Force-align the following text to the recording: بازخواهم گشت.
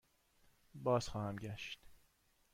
بازخواهم 0.75 1.35
گشت. 1.35 1.79